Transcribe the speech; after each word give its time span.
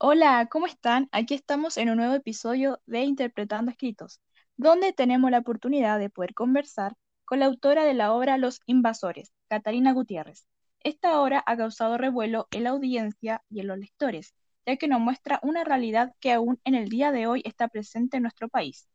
Hola, 0.00 0.46
¿cómo 0.48 0.66
están? 0.66 1.08
Aquí 1.10 1.34
estamos 1.34 1.76
en 1.76 1.90
un 1.90 1.96
nuevo 1.96 2.14
episodio 2.14 2.80
de 2.86 3.02
Interpretando 3.02 3.72
Escritos, 3.72 4.20
donde 4.56 4.92
tenemos 4.92 5.28
la 5.32 5.40
oportunidad 5.40 5.98
de 5.98 6.08
poder 6.08 6.34
conversar 6.34 6.94
con 7.24 7.40
la 7.40 7.46
autora 7.46 7.82
de 7.82 7.94
la 7.94 8.12
obra 8.12 8.38
Los 8.38 8.60
Invasores, 8.66 9.32
Catalina 9.48 9.92
Gutiérrez. 9.92 10.46
Esta 10.84 11.20
obra 11.20 11.42
ha 11.44 11.56
causado 11.56 11.98
revuelo 11.98 12.46
en 12.52 12.62
la 12.62 12.70
audiencia 12.70 13.42
y 13.50 13.58
en 13.58 13.66
los 13.66 13.76
lectores, 13.76 14.34
ya 14.64 14.76
que 14.76 14.86
nos 14.86 15.00
muestra 15.00 15.40
una 15.42 15.64
realidad 15.64 16.14
que 16.20 16.32
aún 16.32 16.60
en 16.62 16.76
el 16.76 16.88
día 16.90 17.10
de 17.10 17.26
hoy 17.26 17.42
está 17.44 17.66
presente 17.66 18.18
en 18.18 18.22
nuestro 18.22 18.48
país. 18.48 18.86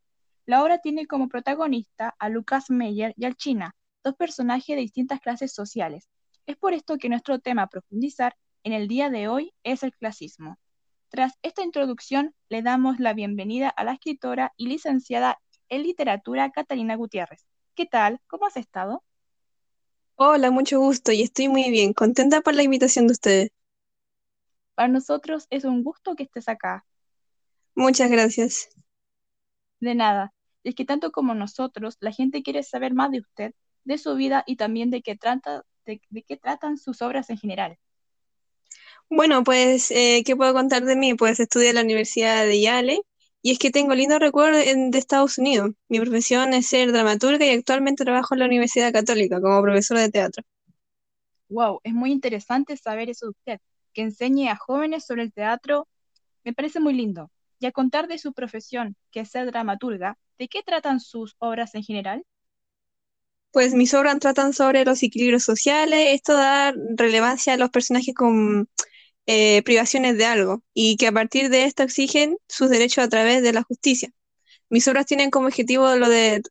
La 0.46 0.64
obra 0.64 0.78
tiene 0.78 1.06
como 1.06 1.28
protagonista 1.28 2.16
a 2.18 2.30
Lucas 2.30 2.70
Meyer 2.70 3.14
y 3.18 3.26
al 3.26 3.36
China, 3.36 3.76
dos 4.06 4.16
personajes 4.16 4.74
de 4.74 4.82
distintas 4.82 5.20
clases 5.20 5.54
sociales. 5.54 6.08
Es 6.46 6.56
por 6.56 6.74
esto 6.74 6.98
que 6.98 7.10
nuestro 7.10 7.40
tema 7.40 7.64
a 7.64 7.68
profundizar 7.68 8.38
en 8.64 8.72
el 8.72 8.88
día 8.88 9.10
de 9.10 9.28
hoy 9.28 9.54
es 9.64 9.84
el 9.84 9.94
clasismo. 9.94 10.58
Tras 11.14 11.34
esta 11.44 11.62
introducción, 11.62 12.34
le 12.50 12.64
damos 12.64 13.00
la 13.00 13.14
bienvenida 13.14 13.70
a 13.70 13.84
la 13.84 13.94
escritora 13.94 14.52
y 14.58 14.66
licenciada 14.66 15.38
en 15.70 15.84
literatura 15.84 16.50
Catalina 16.50 16.96
Gutiérrez. 16.96 17.46
¿Qué 17.76 17.86
tal? 17.86 18.20
¿Cómo 18.26 18.48
has 18.48 18.58
estado? 18.58 19.04
Hola, 20.16 20.50
mucho 20.50 20.80
gusto 20.80 21.12
y 21.12 21.22
estoy 21.22 21.50
muy 21.50 21.70
bien, 21.70 21.94
contenta 21.94 22.42
por 22.42 22.56
la 22.56 22.64
invitación 22.64 23.06
de 23.06 23.12
ustedes. 23.12 23.52
Para 24.74 24.88
nosotros 24.88 25.46
es 25.52 25.66
un 25.66 25.84
gusto 25.84 26.16
que 26.16 26.24
estés 26.24 26.50
acá. 26.50 26.84
Muchas 27.76 28.10
gracias. 28.10 28.70
De 29.82 29.94
nada. 29.94 30.34
Es 30.64 30.74
que 30.74 30.84
tanto 30.84 31.12
como 31.12 31.36
nosotros, 31.36 31.96
la 32.00 32.12
gente 32.12 32.42
quiere 32.42 32.64
saber 32.64 32.96
más 32.96 33.12
de 33.12 33.20
usted, 33.20 33.54
de 33.84 34.00
su 34.00 34.16
vida 34.16 34.44
y 34.48 34.56
también 34.56 34.90
de 34.90 35.04
qué 35.04 35.16
trata, 35.16 35.64
de, 35.86 36.02
de 36.10 36.24
qué 36.24 36.38
tratan 36.38 36.80
sus 36.80 37.04
obras 37.04 37.30
en 37.30 37.38
general. 37.38 37.78
Bueno, 39.10 39.44
pues, 39.46 39.92
eh, 39.92 40.24
¿qué 40.26 40.36
puedo 40.36 40.54
contar 40.54 40.84
de 40.84 40.96
mí? 40.98 41.14
Pues 41.14 41.40
estudié 41.40 41.70
en 41.70 41.76
la 41.76 41.82
Universidad 41.84 42.46
de 42.46 42.60
Yale 42.62 43.02
y 43.42 43.52
es 43.52 43.60
que 43.60 43.72
tengo 43.72 43.94
lindos 43.96 44.20
recuerdos 44.20 44.66
en- 44.68 44.92
de 44.92 45.00
Estados 45.00 45.38
Unidos. 45.38 45.72
Mi 45.90 46.00
profesión 46.02 46.54
es 46.54 46.68
ser 46.68 46.92
dramaturga 46.92 47.46
y 47.46 47.50
actualmente 47.52 48.04
trabajo 48.06 48.34
en 48.36 48.40
la 48.40 48.46
Universidad 48.48 48.92
Católica 48.94 49.40
como 49.42 49.62
profesora 49.62 50.02
de 50.02 50.10
teatro. 50.12 50.44
Wow, 51.50 51.80
es 51.84 51.94
muy 51.94 52.12
interesante 52.12 52.76
saber 52.78 53.10
eso 53.10 53.28
de 53.28 53.30
usted, 53.32 53.60
que 53.94 54.02
enseñe 54.02 54.50
a 54.50 54.56
jóvenes 54.58 55.06
sobre 55.06 55.24
el 55.24 55.32
teatro, 55.34 55.88
me 56.44 56.54
parece 56.54 56.80
muy 56.82 56.94
lindo. 56.94 57.32
Y 57.60 57.68
a 57.68 57.72
contar 57.74 58.08
de 58.08 58.20
su 58.20 58.34
profesión, 58.34 58.96
que 59.12 59.22
es 59.22 59.32
ser 59.32 59.48
dramaturga, 59.52 60.18
¿de 60.40 60.48
qué 60.50 60.64
tratan 60.64 61.00
sus 61.02 61.36
obras 61.40 61.76
en 61.76 61.84
general? 61.84 62.26
Pues 63.52 63.74
mis 63.74 63.94
obras 63.94 64.20
tratan 64.20 64.52
sobre 64.54 64.84
los 64.84 65.02
equilibrios 65.04 65.44
sociales, 65.44 66.08
esto 66.12 66.34
da 66.34 66.74
relevancia 66.98 67.54
a 67.54 67.58
los 67.58 67.70
personajes 67.70 68.14
con 68.16 68.68
eh, 69.26 69.64
privaciones 69.64 70.18
de 70.18 70.26
algo 70.26 70.64
y 70.74 70.98
que 70.98 71.08
a 71.08 71.12
partir 71.12 71.50
de 71.50 71.66
esto 71.66 71.84
exigen 71.84 72.38
sus 72.48 72.70
derechos 72.70 73.04
a 73.04 73.10
través 73.10 73.42
de 73.42 73.54
la 73.54 73.64
justicia. 73.64 74.12
Mis 74.70 74.88
obras 74.88 75.06
tienen 75.06 75.30
como 75.30 75.48
objetivo 75.48 75.96
lo 75.96 76.10
de, 76.10 76.42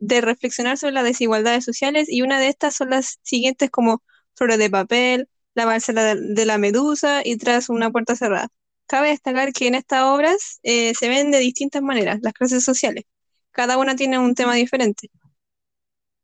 reflexionar 0.00 0.78
sobre 0.78 0.94
las 0.94 1.04
desigualdades 1.04 1.64
sociales 1.64 2.08
y 2.10 2.22
una 2.22 2.40
de 2.40 2.48
estas 2.48 2.74
son 2.74 2.90
las 2.90 3.18
siguientes 3.22 3.70
como 3.70 4.02
Flores 4.34 4.58
de 4.58 4.70
papel, 4.70 5.28
La 5.54 5.66
balsa 5.66 5.92
de, 5.92 6.16
de 6.16 6.46
la 6.46 6.58
medusa 6.58 7.22
y 7.24 7.36
Tras 7.36 7.68
una 7.68 7.90
puerta 7.90 8.16
cerrada. 8.16 8.48
Cabe 8.86 9.08
destacar 9.08 9.52
que 9.52 9.68
en 9.68 9.74
estas 9.74 10.02
obras 10.02 10.60
eh, 10.62 10.94
se 10.94 11.08
ven 11.08 11.30
de 11.30 11.38
distintas 11.38 11.82
maneras 11.82 12.18
las 12.22 12.32
clases 12.32 12.64
sociales. 12.64 13.04
Cada 13.50 13.78
una 13.78 13.96
tiene 13.96 14.18
un 14.18 14.34
tema 14.34 14.54
diferente. 14.54 15.08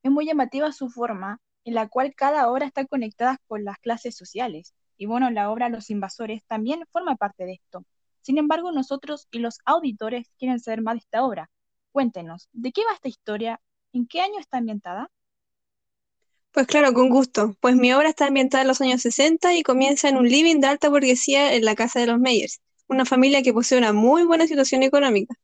Es 0.03 0.11
muy 0.11 0.27
llamativa 0.27 0.72
su 0.72 0.91
forma, 0.91 1.41
en 1.64 1.75
la 1.75 1.89
cual 1.89 2.14
cada 2.14 2.48
obra 2.50 2.66
está 2.66 2.84
conectada 2.84 3.39
con 3.47 3.64
las 3.64 3.78
clases 3.78 4.16
sociales. 4.16 4.75
Y 4.98 5.06
bueno, 5.06 5.30
la 5.30 5.50
obra 5.50 5.68
Los 5.68 5.91
Invasores 5.91 6.42
también 6.46 6.84
forma 6.91 7.16
parte 7.16 7.46
de 7.46 7.54
esto. 7.54 7.84
Sin 8.20 8.36
embargo, 8.36 8.72
nosotros 8.72 9.28
y 9.31 9.38
los 9.38 9.60
auditores 9.64 10.28
quieren 10.38 10.59
saber 10.59 10.82
más 10.82 10.97
de 10.97 10.98
esta 10.98 11.25
obra. 11.25 11.48
Cuéntenos, 11.92 12.48
¿de 12.53 12.72
qué 12.72 12.82
va 12.84 12.94
esta 12.94 13.09
historia? 13.09 13.60
¿En 13.92 14.06
qué 14.06 14.20
año 14.20 14.38
está 14.38 14.59
ambientada? 14.59 15.10
Pues 16.50 16.66
claro, 16.66 16.92
con 16.92 17.09
gusto. 17.10 17.54
Pues 17.60 17.76
mi 17.76 17.92
obra 17.92 18.09
está 18.09 18.26
ambientada 18.26 18.62
en 18.62 18.69
los 18.69 18.81
años 18.81 19.03
60 19.03 19.54
y 19.54 19.62
comienza 19.62 20.09
en 20.09 20.16
un 20.16 20.28
living 20.28 20.60
de 20.60 20.66
alta 20.66 20.88
burguesía 20.88 21.54
en 21.54 21.65
la 21.65 21.76
casa 21.76 22.00
de 22.00 22.06
los 22.06 22.19
Meyers, 22.19 22.60
una 22.88 23.04
familia 23.04 23.42
que 23.42 23.53
posee 23.53 23.78
una 23.78 23.92
muy 23.92 24.25
buena 24.25 24.47
situación 24.48 24.82
económica. 24.82 25.34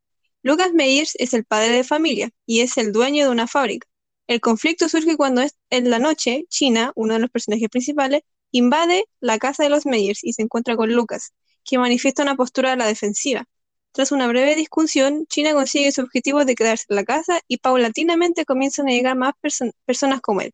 Lucas 0.42 0.72
Meyers 0.72 1.14
es 1.18 1.32
el 1.32 1.44
padre 1.44 1.70
de 1.70 1.84
familia 1.84 2.30
y 2.44 2.60
es 2.60 2.76
el 2.76 2.92
dueño 2.92 3.24
de 3.24 3.30
una 3.30 3.46
fábrica. 3.46 3.86
El 4.26 4.40
conflicto 4.40 4.88
surge 4.88 5.16
cuando 5.16 5.42
es, 5.42 5.56
en 5.70 5.90
la 5.90 5.98
noche 5.98 6.44
China, 6.48 6.92
uno 6.96 7.14
de 7.14 7.20
los 7.20 7.30
personajes 7.30 7.68
principales, 7.68 8.22
invade 8.58 9.04
la 9.20 9.38
casa 9.38 9.64
de 9.64 9.68
los 9.68 9.84
Meyers 9.84 10.22
y 10.22 10.32
se 10.32 10.42
encuentra 10.42 10.76
con 10.76 10.92
Lucas, 10.92 11.32
que 11.64 11.78
manifiesta 11.78 12.22
una 12.22 12.36
postura 12.36 12.72
a 12.72 12.76
la 12.76 12.86
defensiva. 12.86 13.44
Tras 13.92 14.12
una 14.12 14.28
breve 14.28 14.54
discusión, 14.54 15.26
China 15.28 15.54
consigue 15.54 15.90
su 15.90 16.02
objetivo 16.02 16.44
de 16.44 16.54
quedarse 16.54 16.84
en 16.88 16.96
la 16.96 17.04
casa 17.04 17.40
y 17.48 17.58
paulatinamente 17.58 18.44
comienzan 18.44 18.88
a 18.88 18.92
llegar 18.92 19.16
más 19.16 19.34
perso- 19.42 19.72
personas 19.84 20.20
como 20.20 20.40
él 20.40 20.52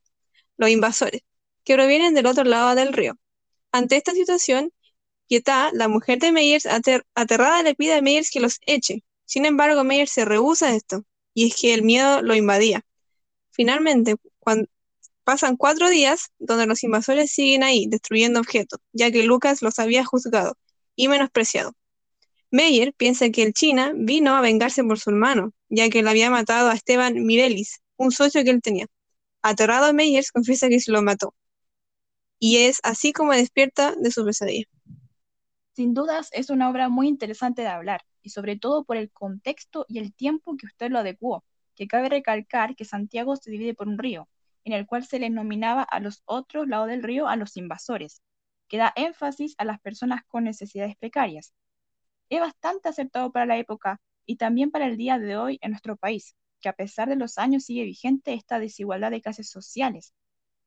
los 0.56 0.70
invasores, 0.70 1.22
que 1.64 1.74
provienen 1.74 2.14
del 2.14 2.26
otro 2.26 2.44
lado 2.44 2.74
del 2.74 2.92
río. 2.92 3.14
Ante 3.72 3.96
esta 3.96 4.12
situación, 4.12 4.72
Pietà, 5.28 5.70
la 5.72 5.88
mujer 5.88 6.18
de 6.18 6.32
Meyers, 6.32 6.66
ater- 6.66 7.04
aterrada 7.14 7.62
le 7.62 7.74
pide 7.74 7.94
a 7.94 8.02
Meyers 8.02 8.30
que 8.30 8.40
los 8.40 8.58
eche. 8.66 9.04
Sin 9.26 9.46
embargo, 9.46 9.84
Meyers 9.84 10.10
se 10.12 10.24
rehúsa 10.24 10.68
a 10.68 10.74
esto, 10.74 11.04
y 11.34 11.48
es 11.48 11.56
que 11.56 11.74
el 11.74 11.82
miedo 11.82 12.22
lo 12.22 12.34
invadía. 12.34 12.82
Finalmente, 13.50 14.16
cuando 14.38 14.68
pasan 15.30 15.56
cuatro 15.56 15.88
días 15.88 16.32
donde 16.40 16.66
los 16.66 16.82
invasores 16.82 17.30
siguen 17.30 17.62
ahí, 17.62 17.86
destruyendo 17.86 18.40
objetos, 18.40 18.80
ya 18.92 19.12
que 19.12 19.22
Lucas 19.22 19.62
los 19.62 19.78
había 19.78 20.04
juzgado 20.04 20.56
y 20.96 21.06
menospreciado. 21.06 21.72
Meyer 22.50 22.92
piensa 22.94 23.30
que 23.30 23.44
el 23.44 23.52
China 23.52 23.92
vino 23.94 24.34
a 24.34 24.40
vengarse 24.40 24.82
por 24.82 24.98
su 24.98 25.10
hermano, 25.10 25.52
ya 25.68 25.88
que 25.88 26.02
le 26.02 26.10
había 26.10 26.30
matado 26.30 26.68
a 26.68 26.74
Esteban 26.74 27.14
Mirelis, 27.14 27.78
un 27.96 28.10
socio 28.10 28.42
que 28.42 28.50
él 28.50 28.60
tenía. 28.60 28.86
Aterrado, 29.40 29.94
Meyers 29.94 30.32
confiesa 30.32 30.68
que 30.68 30.80
se 30.80 30.90
lo 30.90 31.00
mató, 31.00 31.32
y 32.40 32.56
es 32.64 32.80
así 32.82 33.12
como 33.12 33.32
despierta 33.32 33.94
de 33.94 34.10
su 34.10 34.24
pesadilla. 34.24 34.66
Sin 35.76 35.94
dudas, 35.94 36.28
es 36.32 36.50
una 36.50 36.68
obra 36.68 36.88
muy 36.88 37.06
interesante 37.06 37.62
de 37.62 37.68
hablar, 37.68 38.02
y 38.20 38.30
sobre 38.30 38.56
todo 38.56 38.82
por 38.82 38.96
el 38.96 39.12
contexto 39.12 39.86
y 39.88 40.00
el 40.00 40.12
tiempo 40.12 40.56
que 40.56 40.66
usted 40.66 40.90
lo 40.90 40.98
adecuó, 40.98 41.44
que 41.76 41.86
cabe 41.86 42.08
recalcar 42.08 42.74
que 42.74 42.84
Santiago 42.84 43.36
se 43.36 43.52
divide 43.52 43.74
por 43.74 43.86
un 43.86 43.96
río, 43.96 44.28
en 44.64 44.72
el 44.72 44.86
cual 44.86 45.06
se 45.06 45.18
les 45.18 45.30
nominaba 45.30 45.82
a 45.82 46.00
los 46.00 46.22
otros 46.24 46.68
lados 46.68 46.88
del 46.88 47.02
río 47.02 47.28
a 47.28 47.36
los 47.36 47.56
invasores, 47.56 48.22
que 48.68 48.78
da 48.78 48.92
énfasis 48.96 49.54
a 49.58 49.64
las 49.64 49.80
personas 49.80 50.22
con 50.26 50.44
necesidades 50.44 50.96
precarias. 50.96 51.52
Es 52.28 52.40
bastante 52.40 52.88
acertado 52.88 53.32
para 53.32 53.46
la 53.46 53.58
época 53.58 54.00
y 54.26 54.36
también 54.36 54.70
para 54.70 54.86
el 54.86 54.96
día 54.96 55.18
de 55.18 55.36
hoy 55.36 55.58
en 55.60 55.72
nuestro 55.72 55.96
país, 55.96 56.36
que 56.60 56.68
a 56.68 56.72
pesar 56.72 57.08
de 57.08 57.16
los 57.16 57.38
años 57.38 57.64
sigue 57.64 57.84
vigente 57.84 58.34
esta 58.34 58.58
desigualdad 58.58 59.10
de 59.10 59.20
clases 59.20 59.50
sociales. 59.50 60.14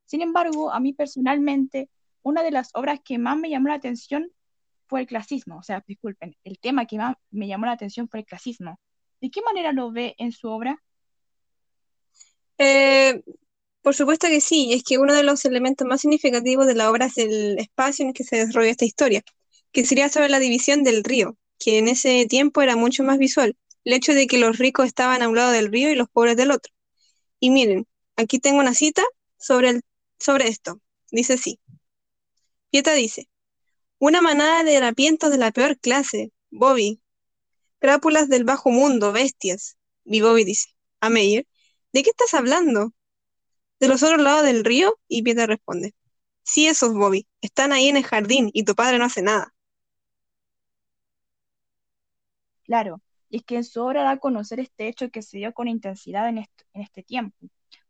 Sin 0.06 0.22
embargo, 0.22 0.72
a 0.72 0.80
mí 0.80 0.94
personalmente, 0.94 1.90
una 2.22 2.44
de 2.44 2.52
las 2.52 2.72
obras 2.74 3.00
que 3.04 3.18
más 3.18 3.38
me 3.38 3.50
llamó 3.50 3.70
la 3.70 3.76
atención 3.76 4.32
fue 4.88 5.02
el 5.02 5.08
clasismo. 5.08 5.58
O 5.58 5.64
sea, 5.64 5.84
disculpen, 5.88 6.36
el 6.44 6.60
tema 6.60 6.86
que 6.86 6.98
más 6.98 7.16
me 7.32 7.48
llamó 7.48 7.66
la 7.66 7.74
atención 7.74 8.10
fue 8.10 8.20
el 8.20 8.26
clasismo. 8.26 8.80
¿De 9.22 9.30
qué 9.30 9.42
manera 9.42 9.72
lo 9.72 9.92
ve 9.92 10.16
en 10.18 10.32
su 10.32 10.50
obra? 10.50 10.84
Eh, 12.58 13.24
por 13.84 13.96
supuesto 13.96 14.28
que 14.28 14.42
sí, 14.42 14.74
es 14.74 14.84
que 14.84 14.98
uno 14.98 15.14
de 15.14 15.24
los 15.24 15.46
elementos 15.46 15.86
más 15.88 16.02
significativos 16.02 16.66
de 16.68 16.76
la 16.76 16.90
obra 16.90 17.08
es 17.08 17.18
el 17.18 17.60
espacio 17.60 18.04
en 18.04 18.10
el 18.10 18.14
que 18.16 18.24
se 18.24 18.38
desarrolla 18.38 18.72
esta 18.72 18.86
historia, 18.86 19.24
que 19.72 19.86
sería 19.86 20.10
sobre 20.10 20.30
la 20.30 20.40
división 20.40 20.84
del 20.84 21.04
río, 21.04 21.38
que 21.60 21.80
en 21.80 21.90
ese 21.90 22.26
tiempo 22.28 22.62
era 22.62 22.76
mucho 22.78 23.04
más 23.04 23.18
visual, 23.18 23.58
el 23.84 23.94
hecho 23.94 24.14
de 24.14 24.28
que 24.28 24.38
los 24.38 24.58
ricos 24.58 24.88
estaban 24.88 25.22
a 25.22 25.30
un 25.30 25.36
lado 25.36 25.52
del 25.52 25.72
río 25.72 25.92
y 25.92 25.96
los 25.96 26.10
pobres 26.10 26.38
del 26.38 26.52
otro. 26.52 26.74
Y 27.40 27.52
miren, 27.52 27.88
aquí 28.16 28.40
tengo 28.40 28.60
una 28.60 28.74
cita 28.74 29.04
sobre, 29.38 29.70
el, 29.70 29.82
sobre 30.18 30.48
esto. 30.48 30.80
Dice 31.12 31.34
así. 31.34 31.60
Pieta 32.72 32.94
dice, 32.94 33.30
una 34.00 34.22
manada 34.22 34.64
de 34.64 34.78
harapientos 34.78 35.32
de 35.32 35.38
la 35.38 35.52
peor 35.52 35.78
clase, 35.80 36.32
Bobby, 36.52 37.02
crápulas 37.80 38.30
del 38.30 38.46
bajo 38.46 38.72
mundo, 38.72 39.12
bestias. 39.12 39.78
Y 40.06 40.22
Bobby 40.22 40.46
dice, 40.46 40.70
a 41.02 41.10
Meyer, 41.10 41.48
¿de 41.94 42.04
qué 42.04 42.12
estás 42.12 42.34
hablando? 42.34 42.94
¿De 43.84 43.90
los 43.90 44.02
otros 44.02 44.22
lados 44.22 44.44
del 44.44 44.64
río? 44.64 44.98
Y 45.10 45.24
Pieta 45.24 45.46
responde, 45.46 45.94
sí, 46.42 46.68
esos 46.68 46.94
Bobby, 46.94 47.28
están 47.42 47.74
ahí 47.74 47.90
en 47.90 47.98
el 47.98 48.06
jardín 48.06 48.50
y 48.54 48.64
tu 48.64 48.76
padre 48.76 48.98
no 48.98 49.04
hace 49.04 49.22
nada. 49.22 49.54
Claro, 52.64 53.02
y 53.28 53.36
es 53.36 53.44
que 53.44 53.58
en 53.58 53.66
su 53.66 53.82
obra 53.84 54.04
da 54.04 54.12
a 54.12 54.20
conocer 54.20 54.62
este 54.62 54.88
hecho 54.88 55.10
que 55.10 55.22
se 55.22 55.40
dio 55.40 55.54
con 55.54 55.68
intensidad 55.68 56.30
en 56.30 56.46
este, 56.76 57.04
tiempo, 57.04 57.36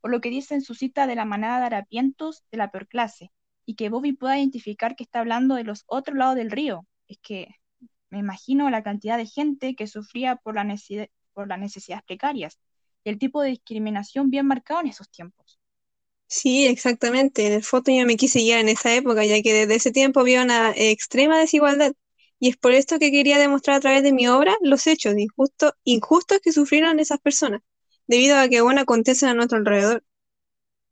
por 0.01 0.09
lo 0.09 0.19
que 0.19 0.31
dice 0.31 0.55
en 0.55 0.63
su 0.63 0.73
cita 0.73 1.05
de 1.05 1.13
la 1.13 1.25
manada 1.25 1.59
de 1.59 1.65
harapientos 1.67 2.43
de 2.49 2.57
la 2.57 2.71
peor 2.71 2.87
clase, 2.87 3.31
y 3.63 3.75
que 3.75 3.89
Bobby 3.89 4.13
pueda 4.13 4.39
identificar 4.39 4.95
que 4.95 5.03
está 5.03 5.19
hablando 5.19 5.53
de 5.53 5.63
los 5.63 5.83
otros 5.85 6.17
lados 6.17 6.37
del 6.37 6.49
río. 6.49 6.87
Es 7.07 7.19
que 7.19 7.49
me 8.09 8.17
imagino 8.17 8.71
la 8.71 8.81
cantidad 8.81 9.19
de 9.19 9.27
gente 9.27 9.75
que 9.75 9.85
sufría 9.85 10.37
por, 10.37 10.55
la 10.55 10.75
por 11.33 11.47
las 11.47 11.59
necesidades 11.59 12.03
precarias 12.03 12.57
y 13.03 13.11
el 13.11 13.19
tipo 13.19 13.43
de 13.43 13.49
discriminación 13.49 14.31
bien 14.31 14.47
marcado 14.47 14.81
en 14.81 14.87
esos 14.87 15.11
tiempos. 15.11 15.59
Sí, 16.35 16.65
exactamente. 16.67 17.45
En 17.47 17.53
el 17.53 17.63
foto 17.63 17.91
yo 17.91 18.05
me 18.05 18.17
quise 18.17 18.39
guiar 18.39 18.59
en 18.59 18.69
esa 18.69 18.93
época, 18.95 19.23
ya 19.25 19.41
que 19.41 19.53
desde 19.53 19.75
ese 19.75 19.91
tiempo 19.91 20.19
había 20.19 20.41
una 20.43 20.71
extrema 20.75 21.37
desigualdad 21.39 21.93
Y 22.39 22.49
es 22.49 22.57
por 22.57 22.71
esto 22.73 22.99
que 22.99 23.11
quería 23.11 23.37
demostrar 23.39 23.77
a 23.77 23.79
través 23.79 24.03
de 24.03 24.13
mi 24.13 24.27
obra 24.27 24.55
los 24.61 24.87
hechos 24.87 25.15
injustos, 25.17 25.73
injustos 25.83 26.39
que 26.43 26.51
sufrieron 26.51 26.99
esas 26.99 27.19
personas, 27.19 27.61
debido 28.07 28.37
a 28.37 28.49
que 28.49 28.57
aún 28.59 28.79
acontecen 28.79 29.29
a 29.29 29.33
nuestro 29.35 29.59
alrededor. 29.59 30.03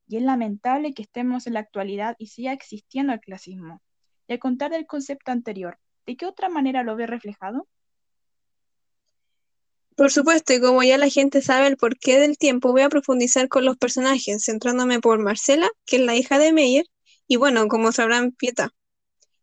Y 0.07 0.17
es 0.17 0.21
lamentable 0.21 0.93
que 0.93 1.01
estemos 1.01 1.47
en 1.47 1.53
la 1.55 1.61
actualidad 1.61 2.15
y 2.19 2.27
siga 2.27 2.53
existiendo 2.53 3.13
el 3.13 3.19
clasismo. 3.19 3.81
Y 4.27 4.33
al 4.33 4.39
contar 4.39 4.69
del 4.69 4.85
concepto 4.85 5.31
anterior, 5.31 5.79
¿de 6.05 6.17
qué 6.17 6.27
otra 6.27 6.49
manera 6.49 6.83
lo 6.83 6.95
ve 6.95 7.07
reflejado? 7.07 7.67
Por 9.95 10.11
supuesto, 10.11 10.53
y 10.53 10.61
como 10.61 10.83
ya 10.83 10.97
la 10.97 11.09
gente 11.09 11.41
sabe 11.41 11.67
el 11.67 11.77
porqué 11.77 12.19
del 12.19 12.38
tiempo, 12.38 12.71
voy 12.71 12.81
a 12.81 12.89
profundizar 12.89 13.47
con 13.49 13.65
los 13.65 13.77
personajes, 13.77 14.43
centrándome 14.43 14.99
por 14.99 15.19
Marcela, 15.19 15.69
que 15.85 15.97
es 15.97 16.01
la 16.01 16.15
hija 16.15 16.39
de 16.39 16.53
Meyer, 16.53 16.85
y 17.27 17.35
bueno, 17.35 17.67
como 17.67 17.91
sabrán, 17.91 18.31
Pieta. 18.31 18.73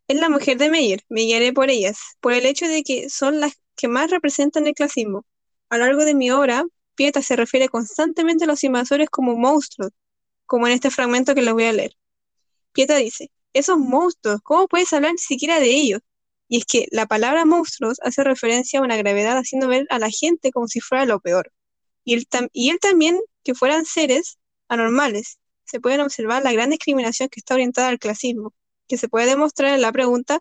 Es 0.09 0.19
la 0.19 0.29
mujer 0.29 0.59
de 0.59 0.71
Meyer, 0.71 1.05
me 1.09 1.23
guiaré 1.23 1.53
por 1.53 1.71
ellas, 1.71 1.99
por 2.21 2.33
el 2.33 2.47
hecho 2.47 2.67
de 2.67 2.83
que 2.83 3.11
son 3.11 3.41
las 3.41 3.55
que 3.77 3.89
más 3.89 4.11
representan 4.11 4.67
el 4.67 4.75
clasismo. 4.75 5.27
A 5.71 5.79
lo 5.79 5.87
largo 5.87 6.05
de 6.05 6.15
mi 6.15 6.31
obra, 6.31 6.65
Pieta 6.95 7.23
se 7.23 7.37
refiere 7.37 7.69
constantemente 7.69 8.45
a 8.45 8.47
los 8.49 8.65
invasores 8.65 9.09
como 9.11 9.37
monstruos, 9.37 9.93
como 10.47 10.67
en 10.67 10.73
este 10.73 10.91
fragmento 10.91 11.35
que 11.35 11.43
les 11.43 11.55
voy 11.55 11.65
a 11.65 11.73
leer. 11.73 11.93
Pieta 12.73 12.97
dice, 12.97 13.31
esos 13.53 13.79
monstruos, 13.79 14.41
¿cómo 14.43 14.69
puedes 14.69 14.93
hablar 14.93 15.15
siquiera 15.19 15.61
de 15.61 15.71
ellos? 15.71 16.01
Y 16.49 16.59
es 16.59 16.65
que 16.65 16.87
la 16.91 17.07
palabra 17.07 17.45
monstruos 17.45 17.99
hace 18.03 18.25
referencia 18.25 18.81
a 18.81 18.83
una 18.83 18.97
gravedad 18.97 19.37
haciendo 19.37 19.69
ver 19.69 19.87
a 19.91 19.99
la 19.99 20.11
gente 20.11 20.51
como 20.51 20.67
si 20.69 20.81
fuera 20.81 21.05
lo 21.05 21.21
peor. 21.21 21.53
Y 22.05 22.15
él, 22.15 22.27
también 22.81 23.21
que 23.45 23.55
fueran 23.55 23.85
seres 23.85 24.39
anormales. 24.69 25.39
Se 25.65 25.81
pueden 25.81 26.01
observar 26.01 26.43
la 26.43 26.53
gran 26.53 26.71
discriminación 26.71 27.29
que 27.29 27.41
está 27.41 27.55
orientada 27.55 27.89
al 27.89 27.99
clasismo 27.99 28.55
que 28.89 28.97
se 28.97 29.09
puede 29.09 29.27
demostrar 29.27 29.75
en 29.75 29.83
la 29.83 29.93
pregunta, 29.93 30.41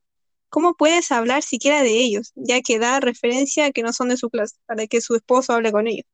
¿cómo 0.50 0.76
puedes 0.76 1.12
hablar 1.12 1.44
siquiera 1.44 1.84
de 1.84 2.00
ellos? 2.00 2.32
Ya 2.36 2.62
que 2.62 2.80
da 2.80 3.00
referencia 3.00 3.66
a 3.66 3.72
que 3.72 3.84
no 3.84 3.94
son 3.94 4.10
de 4.10 4.18
su 4.18 4.30
clase, 4.30 4.56
para 4.66 4.88
que 4.88 5.02
su 5.02 5.16
esposo 5.16 5.54
hable 5.54 5.72
con 5.72 5.88
ellos. 5.88 6.06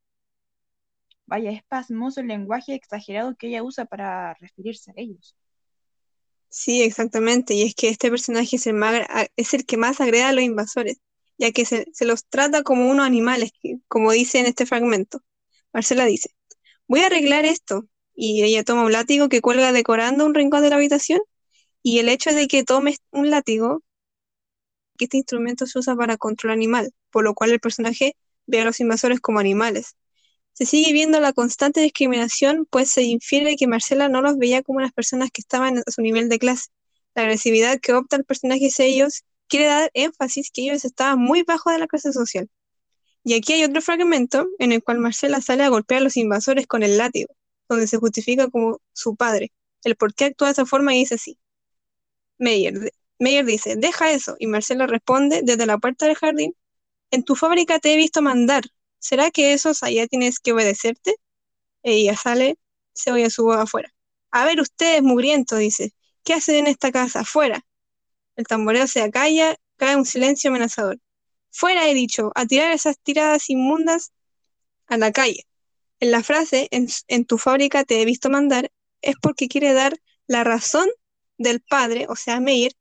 Vaya, 1.26 1.52
es 1.52 1.64
pasmoso 1.64 2.20
el 2.20 2.28
lenguaje 2.28 2.74
exagerado 2.74 3.36
que 3.36 3.48
ella 3.48 3.64
usa 3.64 3.86
para 3.86 4.34
referirse 4.36 4.92
a 4.92 4.96
ellos. 4.98 5.36
Sí, 6.56 6.84
exactamente, 6.84 7.56
y 7.56 7.64
es 7.64 7.74
que 7.76 7.90
este 7.90 8.12
personaje 8.12 8.58
es 8.58 8.68
el, 8.68 8.76
es 9.38 9.54
el 9.56 9.66
que 9.66 9.76
más 9.78 10.00
agreda 10.00 10.30
a 10.30 10.34
los 10.34 10.44
invasores, 10.44 10.98
ya 11.40 11.52
que 11.52 11.66
se, 11.66 11.88
se 11.94 12.06
los 12.06 12.26
trata 12.28 12.62
como 12.64 12.90
unos 12.90 13.06
animales, 13.08 13.52
como 13.88 14.12
dice 14.12 14.38
en 14.40 14.46
este 14.46 14.66
fragmento. 14.68 15.22
Marcela 15.74 16.06
dice, 16.06 16.30
voy 16.88 17.02
a 17.02 17.08
arreglar 17.08 17.46
esto, 17.46 17.88
y 18.16 18.44
ella 18.44 18.64
toma 18.66 18.86
un 18.86 18.94
látigo 18.94 19.30
que 19.30 19.42
cuelga 19.42 19.72
decorando 19.74 20.26
un 20.26 20.36
rincón 20.36 20.64
de 20.64 20.70
la 20.72 20.78
habitación 20.78 21.22
y 21.84 22.00
el 22.00 22.10
hecho 22.10 22.34
de 22.34 22.48
que 22.48 22.64
tomes 22.66 23.00
un 23.12 23.32
látigo, 23.32 23.84
que 24.98 25.06
este 25.06 25.18
instrumento 25.18 25.68
se 25.68 25.78
usa 25.78 25.96
para 25.96 26.18
control 26.18 26.52
animal, 26.54 26.92
por 27.12 27.24
lo 27.24 27.36
cual 27.36 27.52
el 27.52 27.60
personaje 27.60 28.16
ve 28.48 28.62
a 28.62 28.66
los 28.66 28.80
invasores 28.80 29.20
como 29.22 29.40
animales. 29.40 29.96
Se 30.54 30.66
sigue 30.66 30.94
viendo 30.94 31.20
la 31.20 31.34
constante 31.34 31.82
discriminación, 31.82 32.68
pues 32.70 32.92
se 32.92 33.04
infiere 33.04 33.56
que 33.56 33.68
Marcela 33.68 34.08
no 34.10 34.22
los 34.22 34.38
veía 34.38 34.62
como 34.62 34.78
unas 34.78 34.94
personas 34.94 35.32
que 35.32 35.42
estaban 35.42 35.80
a 35.80 35.92
su 35.92 36.02
nivel 36.02 36.30
de 36.30 36.40
clase. 36.40 36.70
La 37.16 37.24
agresividad 37.24 37.80
que 37.80 37.94
opta 37.94 38.16
el 38.16 38.24
personaje 38.24 38.68
hacia 38.68 38.86
ellos 38.86 39.24
quiere 39.48 39.66
dar 39.66 39.92
énfasis 39.94 40.52
que 40.52 40.64
ellos 40.64 40.86
estaban 40.86 41.20
muy 41.20 41.44
bajo 41.44 41.72
de 41.72 41.80
la 41.80 41.88
clase 41.88 42.14
social. 42.14 42.50
Y 43.24 43.36
aquí 43.36 43.54
hay 43.54 43.64
otro 43.64 43.82
fragmento 43.82 44.48
en 44.60 44.72
el 44.72 44.84
cual 44.84 45.00
Marcela 45.00 45.42
sale 45.42 45.64
a 45.64 45.70
golpear 45.70 46.02
a 46.02 46.04
los 46.04 46.18
invasores 46.18 46.68
con 46.68 46.84
el 46.84 46.98
látigo, 46.98 47.34
donde 47.70 47.88
se 47.88 47.98
justifica 47.98 48.50
como 48.50 48.80
su 48.94 49.16
padre, 49.16 49.52
el 49.84 49.96
por 49.96 50.14
qué 50.14 50.26
actúa 50.26 50.50
de 50.50 50.54
esa 50.54 50.66
forma 50.66 50.94
y 50.96 51.00
dice 51.00 51.16
así. 51.16 51.38
Meyer. 52.38 52.92
Meyer 53.20 53.46
dice, 53.46 53.76
deja 53.76 54.12
eso. 54.12 54.36
Y 54.40 54.48
Marcela 54.48 54.88
responde 54.88 55.42
desde 55.44 55.66
la 55.66 55.78
puerta 55.78 56.06
del 56.06 56.16
jardín, 56.16 56.56
en 57.12 57.24
tu 57.24 57.36
fábrica 57.36 57.80
te 57.80 57.94
he 57.94 57.98
visto 57.98 58.22
mandar. 58.22 58.64
¿Será 59.04 59.32
que 59.32 59.52
esos 59.52 59.84
allá 59.84 60.08
tienes 60.08 60.40
que 60.40 60.54
obedecerte? 60.54 61.18
Ella 61.84 62.16
sale, 62.16 62.58
se 62.94 63.12
oye 63.12 63.30
su 63.30 63.44
voz 63.44 63.58
afuera. 63.58 63.94
A 64.32 64.46
ver 64.46 64.62
ustedes, 64.62 65.04
mugrientos, 65.04 65.60
dice, 65.60 65.94
¿qué 66.24 66.36
hacen 66.36 66.56
en 66.56 66.68
esta 66.68 66.90
casa? 66.90 67.20
Afuera. 67.20 67.66
El 68.38 68.48
tamboreo 68.48 68.88
se 68.88 69.02
acalla, 69.02 69.58
cae 69.76 69.98
un 69.98 70.06
silencio 70.06 70.50
amenazador. 70.52 71.02
Fuera, 71.52 71.90
he 71.90 71.94
dicho, 71.94 72.32
a 72.36 72.46
tirar 72.46 72.72
esas 72.72 72.98
tiradas 72.98 73.50
inmundas 73.50 74.14
a 74.88 74.96
la 74.98 75.12
calle. 75.12 75.46
En 76.00 76.12
la 76.12 76.24
frase, 76.24 76.70
en, 76.72 76.88
en 77.10 77.26
tu 77.26 77.38
fábrica 77.38 77.84
te 77.84 78.02
he 78.02 78.06
visto 78.06 78.30
mandar, 78.30 78.72
es 79.02 79.16
porque 79.22 79.50
quiere 79.50 79.74
dar 79.74 80.00
la 80.28 80.46
razón 80.46 80.88
del 81.38 81.60
padre, 81.60 82.06
o 82.08 82.16
sea, 82.16 82.40
Meyer, 82.40 82.72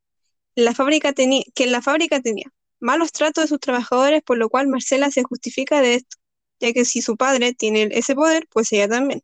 la 0.54 0.72
fábrica 0.72 1.12
tenía, 1.14 1.42
que 1.52 1.64
en 1.64 1.72
la 1.72 1.82
fábrica 1.82 2.20
tenía 2.20 2.52
malos 2.82 3.12
tratos 3.12 3.44
de 3.44 3.49
sus 3.49 3.61
trabajadores, 3.61 4.23
por 4.23 4.38
lo 4.38 4.49
cual 4.49 4.69
Marcela 4.69 5.11
se 5.11 5.23
justifica 5.23 5.81
de 5.81 5.94
esto, 5.94 6.19
ya 6.61 6.73
que 6.73 6.84
si 6.84 7.00
su 7.00 7.17
padre 7.17 7.55
tiene 7.55 7.88
ese 7.93 8.14
poder, 8.14 8.46
pues 8.50 8.73
ella 8.73 8.88
también. 8.88 9.23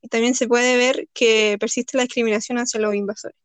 Y 0.00 0.08
también 0.08 0.34
se 0.34 0.48
puede 0.48 0.76
ver 0.76 1.08
que 1.12 1.56
persiste 1.60 1.96
la 1.96 2.04
discriminación 2.04 2.58
hacia 2.58 2.80
los 2.80 2.94
invasores. 2.94 3.36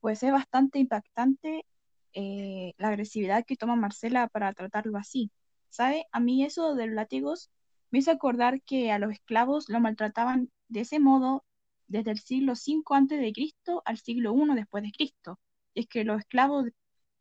Pues 0.00 0.22
es 0.22 0.32
bastante 0.32 0.78
impactante 0.78 1.64
eh, 2.12 2.74
la 2.78 2.88
agresividad 2.88 3.44
que 3.44 3.56
toma 3.56 3.76
Marcela 3.76 4.28
para 4.28 4.52
tratarlo 4.52 4.98
así. 4.98 5.30
¿Sabe? 5.68 6.06
A 6.12 6.20
mí 6.20 6.44
eso 6.44 6.74
de 6.74 6.86
los 6.86 6.94
látigos 6.94 7.50
me 7.90 8.00
hizo 8.00 8.10
acordar 8.10 8.62
que 8.62 8.90
a 8.90 8.98
los 8.98 9.12
esclavos 9.12 9.68
lo 9.68 9.80
maltrataban 9.80 10.50
de 10.68 10.80
ese 10.80 10.98
modo 10.98 11.44
desde 11.86 12.10
el 12.10 12.18
siglo 12.18 12.54
V 12.54 13.32
Cristo 13.32 13.82
al 13.84 13.98
siglo 13.98 14.34
I 14.34 14.54
después 14.54 14.82
de 14.82 14.92
Cristo. 14.92 15.38
Y 15.74 15.80
es 15.80 15.86
que 15.86 16.04
los 16.04 16.20
esclavos 16.20 16.66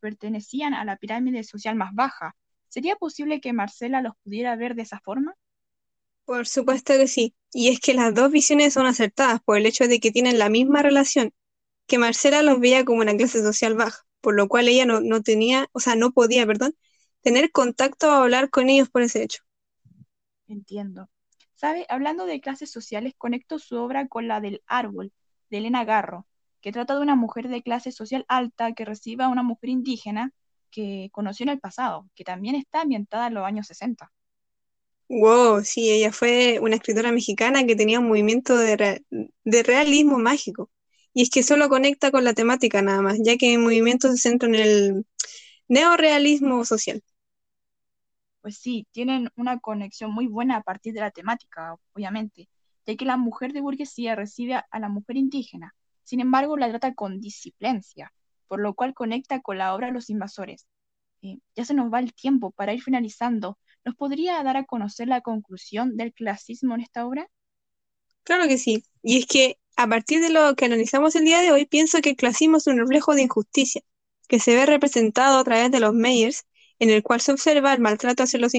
pertenecían 0.06 0.76
a 0.76 0.86
la 0.86 0.98
pirámide 0.98 1.44
social 1.44 1.76
más 1.76 1.92
baja. 1.96 2.36
¿Sería 2.70 2.96
posible 2.96 3.42
que 3.42 3.54
Marcela 3.54 4.04
los 4.04 4.14
pudiera 4.24 4.56
ver 4.56 4.76
de 4.76 4.84
esa 4.84 5.00
forma? 5.00 5.34
Por 6.26 6.46
supuesto 6.46 6.94
que 6.94 7.08
sí. 7.08 7.34
Y 7.52 7.70
es 7.70 7.80
que 7.80 7.96
las 7.96 8.14
dos 8.14 8.30
visiones 8.30 8.74
son 8.74 8.86
acertadas 8.86 9.42
por 9.42 9.58
el 9.58 9.66
hecho 9.66 9.88
de 9.88 10.00
que 10.00 10.12
tienen 10.12 10.38
la 10.38 10.50
misma 10.50 10.84
relación, 10.84 11.34
que 11.88 11.98
Marcela 11.98 12.44
los 12.44 12.60
veía 12.60 12.86
como 12.86 13.02
una 13.02 13.18
clase 13.18 13.42
social 13.42 13.74
baja, 13.74 14.04
por 14.22 14.36
lo 14.36 14.48
cual 14.48 14.68
ella 14.68 14.86
no, 14.86 15.02
no 15.02 15.24
tenía, 15.24 15.68
o 15.72 15.80
sea, 15.80 15.96
no 15.96 16.12
podía, 16.12 16.46
perdón, 16.46 16.76
tener 17.22 17.52
contacto 17.52 18.08
o 18.08 18.12
hablar 18.12 18.52
con 18.52 18.70
ellos 18.70 18.90
por 18.92 19.02
ese 19.02 19.24
hecho. 19.24 19.42
Entiendo. 20.48 21.10
¿Sabe? 21.56 21.88
Hablando 21.90 22.28
de 22.28 22.42
clases 22.42 22.70
sociales, 22.70 23.16
conecto 23.18 23.58
su 23.58 23.78
obra 23.78 24.08
con 24.08 24.28
la 24.28 24.40
del 24.40 24.62
Árbol, 24.68 25.12
de 25.50 25.58
Elena 25.58 25.84
Garro, 25.84 26.28
que 26.66 26.72
trata 26.72 26.96
de 26.96 27.02
una 27.02 27.16
mujer 27.16 27.48
de 27.48 27.62
clase 27.62 27.92
social 27.92 28.26
alta 28.28 28.74
que 28.74 28.86
recibe 28.86 29.24
a 29.24 29.28
una 29.28 29.44
mujer 29.44 29.70
indígena 29.70 30.32
que 30.72 31.10
conoció 31.12 31.44
en 31.44 31.50
el 31.50 31.60
pasado, 31.60 32.10
que 32.16 32.24
también 32.24 32.56
está 32.56 32.82
ambientada 32.82 33.28
en 33.28 33.36
los 33.36 33.46
años 33.46 33.68
60. 33.68 34.12
Wow, 35.08 35.64
sí, 35.64 35.92
ella 35.92 36.12
fue 36.12 36.58
una 36.60 36.78
escritora 36.78 37.12
mexicana 37.12 37.68
que 37.68 37.76
tenía 37.76 38.00
un 38.00 38.08
movimiento 38.08 38.58
de, 38.58 39.04
de 39.44 39.62
realismo 39.62 40.18
mágico. 40.18 40.72
Y 41.14 41.22
es 41.22 41.30
que 41.30 41.44
solo 41.44 41.70
conecta 41.70 42.10
con 42.10 42.24
la 42.24 42.34
temática 42.34 42.82
nada 42.82 43.04
más, 43.04 43.20
ya 43.24 43.38
que 43.38 43.54
el 43.54 43.60
movimiento 43.60 44.10
se 44.10 44.18
centra 44.18 44.50
en 44.50 44.56
el 44.56 45.06
neorealismo 45.68 46.66
social 46.66 47.04
pues 48.42 48.58
sí, 48.58 48.88
tienen 48.92 49.30
una 49.36 49.60
conexión 49.60 50.12
muy 50.14 50.28
buena 50.28 50.58
a 50.58 50.62
partir 50.62 50.94
de 50.94 51.00
la 51.02 51.12
temática, 51.12 51.76
obviamente, 51.94 52.48
ya 52.86 52.96
que 52.96 53.06
la 53.06 53.18
mujer 53.18 53.54
de 53.54 53.62
burguesía 53.62 54.16
recibe 54.16 54.54
a 54.70 54.80
la 54.80 54.88
mujer 54.90 55.18
indígena, 55.18 55.74
sin 56.06 56.22
embargo 56.22 56.56
la 56.56 56.70
trata 56.70 56.94
con 56.94 57.20
disciplincia, 57.20 58.14
por 58.48 58.62
lo 58.62 58.74
cual 58.74 58.94
conecta 58.94 59.42
con 59.42 59.58
la 59.58 59.76
obra 59.76 59.92
Los 59.92 60.10
Invasores. 60.10 60.68
Eh, 61.22 61.40
ya 61.56 61.66
se 61.66 61.74
nos 61.74 61.92
va 61.92 62.00
el 62.00 62.14
tiempo 62.14 62.52
para 62.52 62.74
ir 62.74 62.82
finalizando. 62.82 63.58
¿Nos 63.84 63.96
podría 63.96 64.42
dar 64.44 64.58
a 64.58 64.66
conocer 64.66 65.08
la 65.08 65.22
conclusión 65.22 65.98
del 65.98 66.14
clasismo 66.14 66.76
en 66.76 66.82
esta 66.82 67.06
obra? 67.06 67.28
Claro 68.24 68.48
que 68.48 68.58
sí. 68.58 68.84
Y 69.04 69.20
es 69.20 69.26
que 69.26 69.60
a 69.76 69.88
partir 69.88 70.22
de 70.22 70.30
lo 70.30 70.56
que 70.56 70.66
analizamos 70.66 71.16
el 71.16 71.26
día 71.26 71.42
de 71.42 71.52
hoy, 71.52 71.66
pienso 71.66 72.02
que 72.02 72.12
el 72.12 72.16
clasismo 72.16 72.58
es 72.58 72.68
un 72.68 72.78
reflejo 72.78 73.14
de 73.14 73.24
injusticia, 73.24 73.82
que 74.28 74.40
se 74.40 74.56
ve 74.56 74.66
representado 74.66 75.40
a 75.40 75.44
través 75.44 75.70
de 75.72 75.80
los 75.80 75.94
Meyers 75.94 76.46
en 76.80 76.90
el 76.90 77.04
cual 77.04 77.22
se 77.22 77.32
observa 77.32 77.74
el 77.74 77.82
maltrato 77.82 78.24
hacia 78.24 78.40
los, 78.40 78.54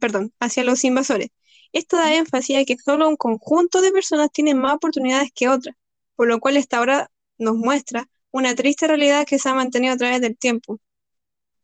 perdón, 0.00 0.32
hacia 0.40 0.64
los 0.64 0.84
invasores. 0.84 1.28
Esto 1.72 1.96
da 1.96 2.14
énfasis 2.14 2.58
a 2.58 2.64
que 2.64 2.76
solo 2.78 3.08
un 3.08 3.16
conjunto 3.16 3.82
de 3.82 3.92
personas 3.92 4.30
tienen 4.32 4.58
más 4.58 4.74
oportunidades 4.74 5.30
que 5.34 5.48
otras, 5.48 5.76
por 6.16 6.28
lo 6.28 6.40
cual 6.40 6.56
esta 6.56 6.80
obra 6.80 7.10
nos 7.38 7.56
muestra 7.56 8.08
una 8.30 8.54
triste 8.54 8.86
realidad 8.86 9.26
que 9.26 9.38
se 9.38 9.48
ha 9.48 9.54
mantenido 9.54 9.94
a 9.94 9.96
través 9.96 10.20
del 10.20 10.36
tiempo, 10.36 10.80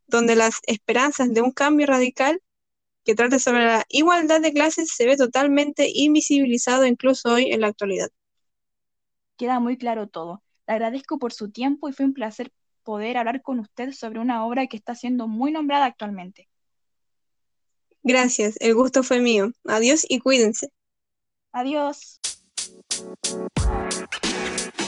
donde 0.07 0.35
las 0.35 0.59
esperanzas 0.67 1.33
de 1.33 1.41
un 1.41 1.51
cambio 1.51 1.87
radical 1.87 2.41
que 3.03 3.15
trate 3.15 3.39
sobre 3.39 3.65
la 3.65 3.85
igualdad 3.89 4.41
de 4.41 4.53
clases 4.53 4.91
se 4.93 5.05
ve 5.05 5.17
totalmente 5.17 5.89
invisibilizado 5.93 6.85
incluso 6.85 7.33
hoy 7.33 7.51
en 7.51 7.61
la 7.61 7.67
actualidad. 7.67 8.09
Queda 9.37 9.59
muy 9.59 9.77
claro 9.77 10.07
todo. 10.07 10.43
Le 10.67 10.73
agradezco 10.73 11.17
por 11.17 11.33
su 11.33 11.51
tiempo 11.51 11.89
y 11.89 11.93
fue 11.93 12.05
un 12.05 12.13
placer 12.13 12.51
poder 12.83 13.17
hablar 13.17 13.41
con 13.41 13.59
usted 13.59 13.91
sobre 13.91 14.19
una 14.19 14.45
obra 14.45 14.67
que 14.67 14.77
está 14.77 14.95
siendo 14.95 15.27
muy 15.27 15.51
nombrada 15.51 15.85
actualmente. 15.85 16.47
Gracias, 18.03 18.55
el 18.59 18.73
gusto 18.73 19.03
fue 19.03 19.19
mío. 19.19 19.51
Adiós 19.65 20.05
y 20.07 20.19
cuídense. 20.19 20.69
Adiós. 21.51 22.19
Thank 22.91 24.79
you. 24.79 24.80